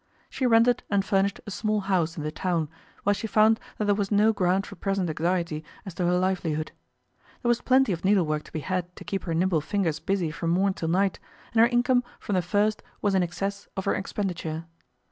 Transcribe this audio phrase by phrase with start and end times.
[0.31, 2.69] She rented and furnished a small house in the town,
[3.03, 6.71] where she found that there was no ground for present anxiety as to her livelihood.
[7.43, 10.49] There was plenty of needlework to be had to keep her nimble fingers busy from
[10.49, 11.19] morn till night,
[11.53, 14.65] and her income from the first was in excess of her expenditure.